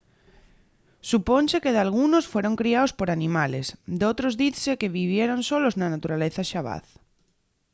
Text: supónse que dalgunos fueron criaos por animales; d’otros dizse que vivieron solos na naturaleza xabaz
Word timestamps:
supónse 1.11 1.57
que 1.63 1.75
dalgunos 1.79 2.25
fueron 2.33 2.57
criaos 2.61 2.91
por 2.97 3.07
animales; 3.17 3.67
d’otros 3.99 4.33
dizse 4.43 4.79
que 4.79 4.93
vivieron 4.99 5.39
solos 5.49 5.73
na 5.79 5.87
naturaleza 5.93 6.47
xabaz 6.51 6.85